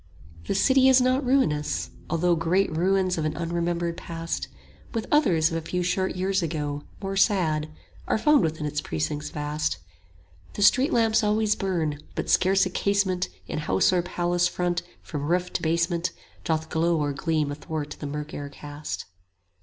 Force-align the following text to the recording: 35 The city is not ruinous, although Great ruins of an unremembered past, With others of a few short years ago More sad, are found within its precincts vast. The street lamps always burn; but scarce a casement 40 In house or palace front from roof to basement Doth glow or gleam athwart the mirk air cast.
35 0.45 0.47
The 0.47 0.55
city 0.55 0.87
is 0.89 0.99
not 0.99 1.23
ruinous, 1.23 1.91
although 2.09 2.33
Great 2.35 2.75
ruins 2.75 3.19
of 3.19 3.25
an 3.25 3.37
unremembered 3.37 3.97
past, 3.97 4.47
With 4.95 5.05
others 5.11 5.51
of 5.51 5.57
a 5.57 5.61
few 5.61 5.83
short 5.83 6.15
years 6.15 6.41
ago 6.41 6.81
More 7.03 7.15
sad, 7.15 7.69
are 8.07 8.17
found 8.17 8.41
within 8.41 8.65
its 8.65 8.81
precincts 8.81 9.29
vast. 9.29 9.77
The 10.53 10.63
street 10.63 10.91
lamps 10.91 11.23
always 11.23 11.55
burn; 11.55 11.99
but 12.15 12.31
scarce 12.31 12.65
a 12.65 12.71
casement 12.71 13.25
40 13.45 13.53
In 13.53 13.59
house 13.59 13.93
or 13.93 14.01
palace 14.01 14.47
front 14.47 14.81
from 15.03 15.27
roof 15.27 15.53
to 15.53 15.61
basement 15.61 16.13
Doth 16.43 16.69
glow 16.71 16.97
or 16.99 17.13
gleam 17.13 17.51
athwart 17.51 17.97
the 17.99 18.07
mirk 18.07 18.33
air 18.33 18.49
cast. 18.49 19.05